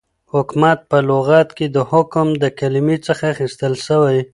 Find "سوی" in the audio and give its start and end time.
3.87-4.19